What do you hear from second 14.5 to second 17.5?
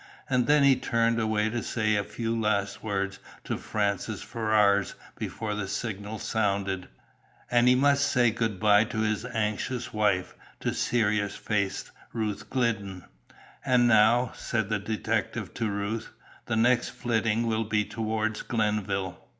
the detective to Ruth, "the next flitting